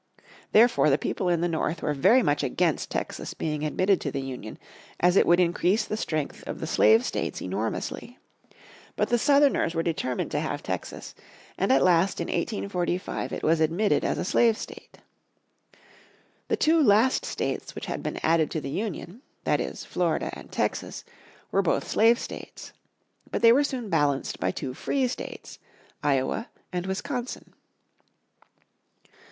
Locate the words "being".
3.35-3.63